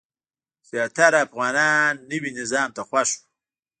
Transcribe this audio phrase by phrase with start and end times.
[0.69, 3.23] زیاتره افغانان نوي نظام ته خوښ وو.